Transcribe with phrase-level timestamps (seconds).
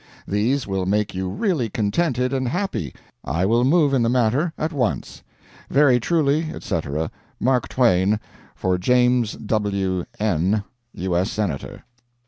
[0.27, 2.91] These will make you really contented and happy.
[3.23, 5.21] I will move in the matter at once.
[5.69, 8.19] 'Very truly, etc., Mark Twain,
[8.55, 10.05] 'For James W.
[10.19, 10.63] N,
[10.95, 11.15] U.
[11.15, 11.29] S.
[11.31, 11.85] Senator.'